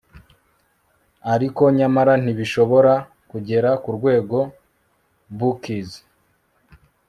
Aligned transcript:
ariko 1.33 1.63
nyamara 1.77 2.13
ntibishobora 2.23 2.93
kugera 3.31 3.69
kurwego 3.83 4.37
bookies 5.37 5.89